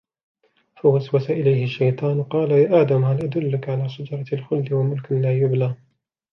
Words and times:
فوسوس 0.77 1.29
إليه 1.31 1.63
الشيطان 1.63 2.23
قال 2.23 2.51
يا 2.51 2.81
آدم 2.81 3.03
هل 3.05 3.23
أدلك 3.23 3.69
على 3.69 3.89
شجرة 3.89 4.25
الخلد 4.33 4.73
وملك 4.73 5.11
لا 5.11 5.33
يبلى 5.37 5.75